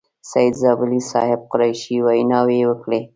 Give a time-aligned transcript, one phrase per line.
[0.29, 3.01] سعید زابلي صاحب، قریشي ویناوې وکړې.